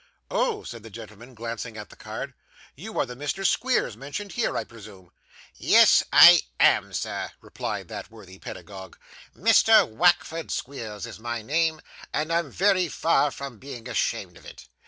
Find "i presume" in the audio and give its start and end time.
4.57-5.11